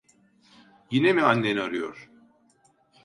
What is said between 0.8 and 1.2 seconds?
Yine